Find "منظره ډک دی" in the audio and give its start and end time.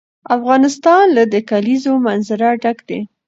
2.05-3.01